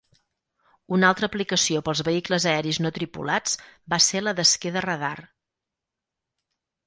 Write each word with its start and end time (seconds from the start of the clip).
Una 0.95 1.09
altra 1.13 1.27
aplicació 1.31 1.81
pels 1.89 2.01
vehicles 2.07 2.47
aeris 2.53 2.79
no 2.85 2.91
tripulats 2.95 3.55
va 3.95 3.99
ser 4.05 4.23
la 4.23 4.33
d'esquer 4.39 4.71
de 4.79 4.83
radar. 4.87 5.15